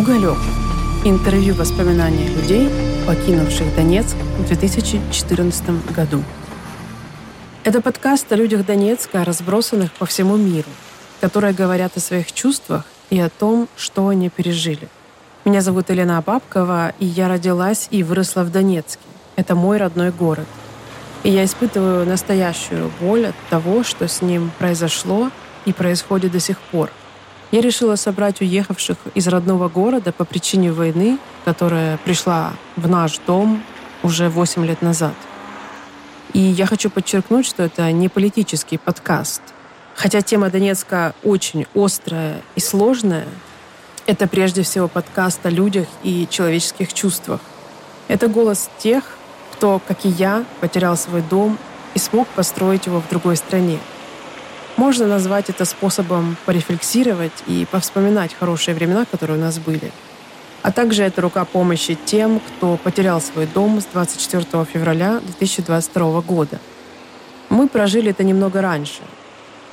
Уголек. 0.00 0.38
Интервью 1.04 1.54
воспоминания 1.54 2.26
людей, 2.26 2.70
покинувших 3.06 3.76
Донецк 3.76 4.16
в 4.38 4.46
2014 4.46 5.92
году. 5.94 6.24
Это 7.64 7.82
подкаст 7.82 8.32
о 8.32 8.36
людях 8.36 8.64
Донецка, 8.64 9.26
разбросанных 9.26 9.92
по 9.92 10.06
всему 10.06 10.38
миру, 10.38 10.70
которые 11.20 11.52
говорят 11.52 11.98
о 11.98 12.00
своих 12.00 12.32
чувствах 12.32 12.84
и 13.10 13.20
о 13.20 13.28
том, 13.28 13.68
что 13.76 14.08
они 14.08 14.30
пережили. 14.30 14.88
Меня 15.44 15.60
зовут 15.60 15.90
Елена 15.90 16.22
Бабкова, 16.26 16.94
и 16.98 17.04
я 17.04 17.28
родилась 17.28 17.86
и 17.90 18.02
выросла 18.02 18.44
в 18.44 18.50
Донецке. 18.50 19.02
Это 19.36 19.54
мой 19.54 19.76
родной 19.76 20.12
город. 20.12 20.46
И 21.24 21.30
я 21.30 21.44
испытываю 21.44 22.06
настоящую 22.06 22.90
боль 23.02 23.26
от 23.26 23.36
того, 23.50 23.84
что 23.84 24.08
с 24.08 24.22
ним 24.22 24.50
произошло 24.58 25.30
и 25.66 25.74
происходит 25.74 26.32
до 26.32 26.40
сих 26.40 26.58
пор. 26.58 26.88
Я 27.50 27.62
решила 27.62 27.96
собрать 27.96 28.40
уехавших 28.40 28.96
из 29.14 29.26
родного 29.26 29.68
города 29.68 30.12
по 30.12 30.24
причине 30.24 30.70
войны, 30.70 31.18
которая 31.44 31.98
пришла 31.98 32.52
в 32.76 32.88
наш 32.88 33.18
дом 33.26 33.62
уже 34.04 34.28
8 34.28 34.64
лет 34.64 34.82
назад. 34.82 35.14
И 36.32 36.38
я 36.38 36.66
хочу 36.66 36.90
подчеркнуть, 36.90 37.44
что 37.44 37.64
это 37.64 37.90
не 37.90 38.08
политический 38.08 38.78
подкаст. 38.78 39.42
Хотя 39.96 40.22
тема 40.22 40.48
Донецка 40.48 41.12
очень 41.24 41.66
острая 41.74 42.40
и 42.54 42.60
сложная, 42.60 43.26
это 44.06 44.28
прежде 44.28 44.62
всего 44.62 44.86
подкаст 44.86 45.44
о 45.44 45.50
людях 45.50 45.88
и 46.04 46.28
человеческих 46.30 46.92
чувствах. 46.92 47.40
Это 48.06 48.28
голос 48.28 48.70
тех, 48.78 49.02
кто, 49.52 49.80
как 49.88 50.04
и 50.04 50.08
я, 50.08 50.44
потерял 50.60 50.96
свой 50.96 51.22
дом 51.22 51.58
и 51.94 51.98
смог 51.98 52.28
построить 52.28 52.86
его 52.86 53.00
в 53.00 53.08
другой 53.08 53.36
стране– 53.36 53.80
можно 54.76 55.06
назвать 55.06 55.50
это 55.50 55.64
способом 55.64 56.36
порефлексировать 56.46 57.32
и 57.46 57.66
повспоминать 57.70 58.34
хорошие 58.38 58.74
времена, 58.74 59.04
которые 59.10 59.38
у 59.38 59.40
нас 59.40 59.58
были. 59.58 59.92
А 60.62 60.72
также 60.72 61.02
это 61.04 61.22
рука 61.22 61.44
помощи 61.44 61.96
тем, 62.04 62.40
кто 62.40 62.76
потерял 62.76 63.20
свой 63.20 63.46
дом 63.46 63.80
с 63.80 63.86
24 63.86 64.64
февраля 64.64 65.20
2022 65.20 66.20
года. 66.20 66.58
Мы 67.48 67.68
прожили 67.68 68.10
это 68.10 68.24
немного 68.24 68.60
раньше. 68.60 69.02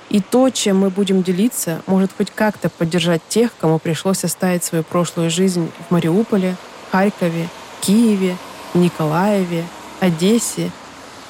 И 0.09 0.21
то, 0.21 0.49
чем 0.49 0.77
мы 0.79 0.89
будем 0.89 1.21
делиться, 1.21 1.81
может 1.85 2.11
хоть 2.17 2.31
как-то 2.31 2.69
поддержать 2.69 3.21
тех, 3.27 3.51
кому 3.59 3.77
пришлось 3.77 4.23
оставить 4.23 4.63
свою 4.63 4.85
прошлую 4.85 5.29
жизнь 5.29 5.69
в 5.87 5.91
Мариуполе, 5.91 6.55
Харькове, 6.91 7.49
Киеве, 7.81 8.37
Николаеве, 8.73 9.65
Одессе 9.99 10.71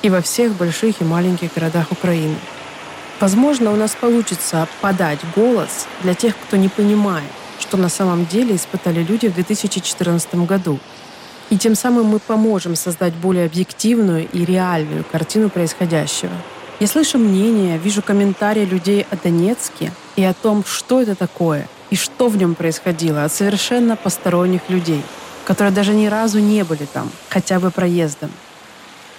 и 0.03 0.09
во 0.11 0.21
всех 0.21 0.53
больших 0.53 1.02
и 1.02 1.03
маленьких 1.03 1.53
городах 1.55 1.91
Украины. 1.91 2.35
Возможно, 3.19 3.71
у 3.71 3.75
нас 3.75 3.95
получится 3.99 4.67
подать 4.79 5.19
голос 5.35 5.87
для 6.03 6.13
тех, 6.13 6.35
кто 6.37 6.55
не 6.55 6.69
понимает, 6.69 7.31
что 7.59 7.75
на 7.75 7.89
самом 7.89 8.27
деле 8.27 8.55
испытали 8.55 9.01
люди 9.01 9.27
в 9.27 9.33
2014 9.33 10.35
году. 10.45 10.79
И 11.49 11.57
тем 11.57 11.73
самым 11.73 12.05
мы 12.05 12.19
поможем 12.19 12.75
создать 12.75 13.15
более 13.15 13.45
объективную 13.45 14.27
и 14.29 14.45
реальную 14.45 15.03
картину 15.03 15.49
происходящего. 15.49 16.31
Я 16.79 16.85
слышу 16.85 17.17
мнения, 17.17 17.79
вижу 17.79 18.03
комментарии 18.03 18.65
людей 18.65 19.07
о 19.09 19.15
Донецке 19.15 19.91
и 20.15 20.23
о 20.23 20.35
том, 20.35 20.63
что 20.63 21.02
это 21.02 21.15
такое 21.15 21.67
и 21.89 21.95
что 21.95 22.27
в 22.27 22.37
нем 22.37 22.53
происходило 22.53 23.23
от 23.23 23.33
совершенно 23.33 23.95
посторонних 23.95 24.69
людей, 24.69 25.02
которые 25.45 25.73
даже 25.73 25.93
ни 25.93 26.05
разу 26.05 26.37
не 26.37 26.63
были 26.63 26.85
там, 26.85 27.09
хотя 27.29 27.59
бы 27.59 27.71
проездом. 27.71 28.29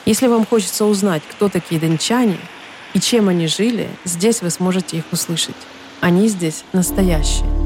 Если 0.05 0.29
вам 0.29 0.47
хочется 0.47 0.85
узнать, 0.85 1.23
кто 1.29 1.49
такие 1.49 1.81
дончане– 1.81 2.39
и 2.95 3.01
чем 3.01 3.29
они 3.29 3.47
жили, 3.47 3.89
здесь 4.05 4.43
вы 4.43 4.51
сможете 4.51 4.99
их 4.99 5.05
услышать. 5.13 5.57
Они 6.01 6.29
здесь 6.29 6.65
настоящие. 6.73 7.58